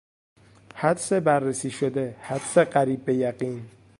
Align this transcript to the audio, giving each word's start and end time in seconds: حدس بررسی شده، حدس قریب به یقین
حدس 0.75 1.13
بررسی 1.13 1.71
شده، 1.71 2.15
حدس 2.21 2.57
قریب 2.57 3.05
به 3.05 3.13
یقین 3.15 3.65